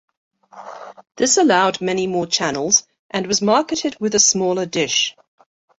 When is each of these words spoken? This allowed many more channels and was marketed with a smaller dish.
This 1.15 1.37
allowed 1.37 1.79
many 1.79 2.07
more 2.07 2.25
channels 2.25 2.87
and 3.11 3.27
was 3.27 3.39
marketed 3.39 3.97
with 3.99 4.15
a 4.15 4.19
smaller 4.19 4.65
dish. 4.65 5.15